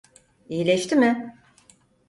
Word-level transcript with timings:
İyileşti 0.49 0.95
mi? 0.95 1.35